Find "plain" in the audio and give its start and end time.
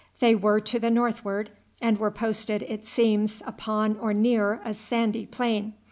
5.27-5.73